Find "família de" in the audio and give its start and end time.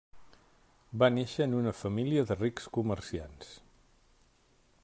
1.81-2.39